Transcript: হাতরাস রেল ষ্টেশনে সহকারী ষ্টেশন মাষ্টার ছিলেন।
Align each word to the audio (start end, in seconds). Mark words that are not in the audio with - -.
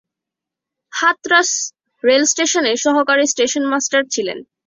হাতরাস 0.93 1.49
রেল 2.03 2.23
ষ্টেশনে 2.25 2.71
সহকারী 2.83 3.25
ষ্টেশন 3.27 3.63
মাষ্টার 3.71 4.03
ছিলেন। 4.13 4.37